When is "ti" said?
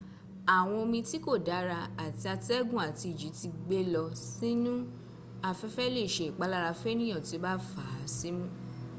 3.37-3.47